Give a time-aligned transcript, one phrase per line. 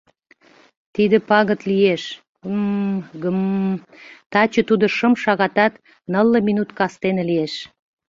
[0.95, 2.03] —Тиде пагыт лиеш…
[2.43, 3.41] Гм, гм…
[4.31, 5.73] Таче тудо шым шагатат
[6.11, 7.53] нылле минут кастене лиеш.